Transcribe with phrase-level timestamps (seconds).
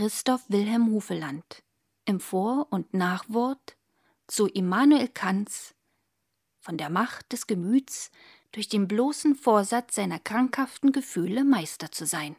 [0.00, 1.62] Christoph Wilhelm Hufeland
[2.06, 3.76] im Vor- und Nachwort
[4.28, 5.74] zu Immanuel Kants
[6.58, 8.10] von der Macht des Gemüts
[8.52, 12.34] durch den bloßen Vorsatz seiner krankhaften Gefühle Meister zu sein.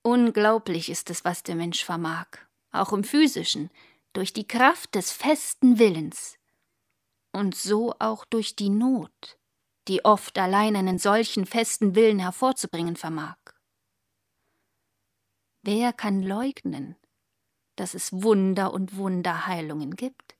[0.00, 2.28] Unglaublich ist es, was der Mensch vermag,
[2.72, 3.68] auch im physischen,
[4.16, 6.38] durch die Kraft des festen Willens
[7.32, 9.38] und so auch durch die Not,
[9.88, 13.36] die oft allein einen solchen festen Willen hervorzubringen vermag.
[15.60, 16.96] Wer kann leugnen,
[17.76, 20.38] dass es Wunder und Wunderheilungen gibt?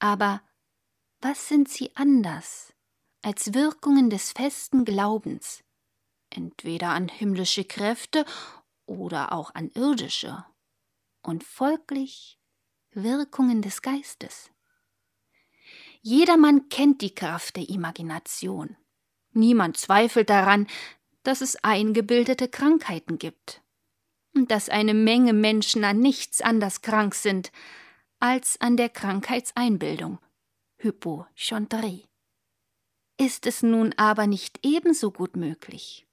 [0.00, 0.42] Aber
[1.20, 2.74] was sind sie anders
[3.22, 5.62] als Wirkungen des festen Glaubens,
[6.30, 8.24] entweder an himmlische Kräfte
[8.86, 10.44] oder auch an irdische,
[11.24, 12.38] und folglich
[12.92, 14.50] Wirkungen des Geistes?
[16.00, 18.76] Jedermann kennt die Kraft der Imagination.
[19.32, 20.68] Niemand zweifelt daran,
[21.22, 23.62] dass es eingebildete Krankheiten gibt
[24.34, 27.50] und dass eine Menge Menschen an nichts anders krank sind
[28.20, 30.18] als an der Krankheitseinbildung
[30.76, 32.06] Hypochondrie.
[33.18, 36.06] Ist es nun aber nicht ebenso gut möglich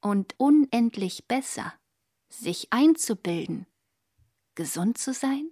[0.00, 1.72] und unendlich besser,
[2.28, 3.66] sich einzubilden,
[4.58, 5.50] gesund zu sein?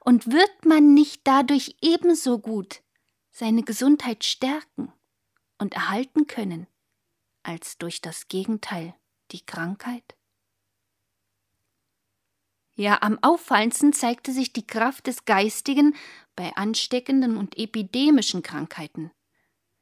[0.00, 2.82] Und wird man nicht dadurch ebenso gut
[3.30, 4.92] seine Gesundheit stärken
[5.58, 6.66] und erhalten können,
[7.44, 8.94] als durch das Gegenteil
[9.30, 10.16] die Krankheit?
[12.74, 15.94] Ja, am auffallendsten zeigte sich die Kraft des Geistigen
[16.34, 19.12] bei ansteckenden und epidemischen Krankheiten.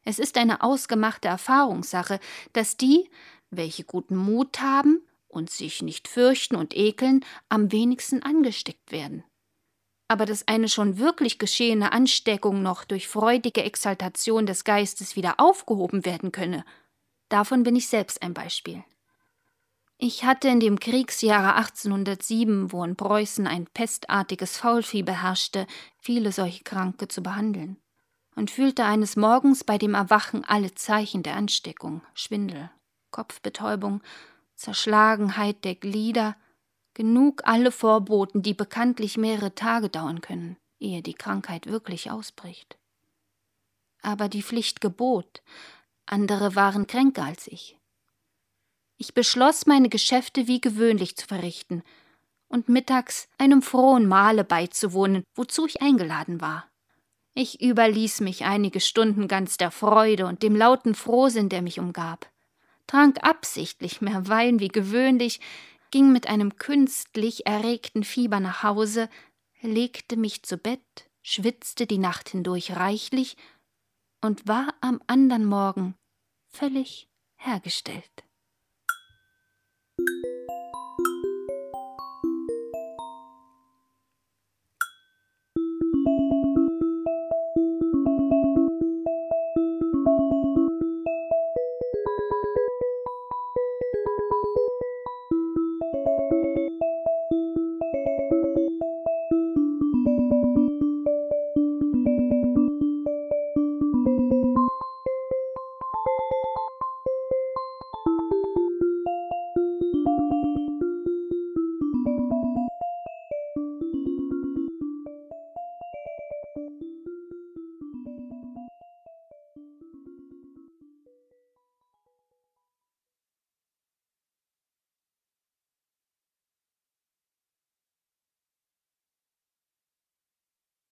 [0.03, 2.21] Es ist eine ausgemachte Erfahrungssache,
[2.53, 3.09] dass die,
[3.51, 5.01] welche guten Mut haben
[5.33, 9.25] und sich nicht fürchten und ekeln, am wenigsten angesteckt werden
[10.13, 16.05] aber dass eine schon wirklich geschehene Ansteckung noch durch freudige Exaltation des Geistes wieder aufgehoben
[16.05, 16.67] werden könne,
[17.31, 18.85] davon bin ich selbst ein Beispiel.
[19.97, 25.67] Ich hatte in dem Kriegsjahre 1807, wo in Preußen ein pestartiges Faulfieber herrschte,
[25.99, 27.79] viele solche Kranke zu behandeln
[28.37, 32.71] und fühlte eines Morgens bei dem Erwachen alle Zeichen der Ansteckung, Schwindel,
[33.13, 34.03] Kopfbetäubung,
[34.55, 36.37] Zerschlagenheit der Glieder,
[36.95, 42.77] Genug alle Vorboten, die bekanntlich mehrere Tage dauern können, ehe die Krankheit wirklich ausbricht.
[44.03, 45.43] Aber die Pflicht gebot,
[46.05, 47.79] andere waren kränker als ich.
[48.99, 51.83] Ich beschloss, meine Geschäfte wie gewöhnlich zu verrichten
[52.49, 56.69] und mittags einem frohen Mahle beizuwohnen, wozu ich eingeladen war.
[57.33, 62.31] Ich überließ mich einige Stunden ganz der Freude und dem lauten Frohsinn, der mich umgab,
[62.87, 65.41] trank absichtlich mehr Wein wie gewöhnlich,
[65.91, 69.09] ging mit einem künstlich erregten Fieber nach Hause,
[69.61, 73.37] legte mich zu Bett, schwitzte die Nacht hindurch reichlich
[74.21, 75.95] und war am andern Morgen
[76.49, 78.25] völlig hergestellt.